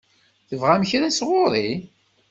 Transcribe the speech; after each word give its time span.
Tebɣam 0.49 0.83
kra 0.89 1.09
sɣur-i? 1.17 1.69